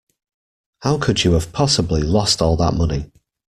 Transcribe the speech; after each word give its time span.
How 0.79 0.97
could 0.97 1.23
you 1.23 1.33
have 1.33 1.51
possibly 1.53 2.01
lost 2.01 2.41
all 2.41 2.57
that 2.57 2.73
money? 2.73 3.11